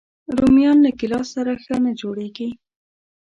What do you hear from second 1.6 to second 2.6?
ښه نه جوړيږي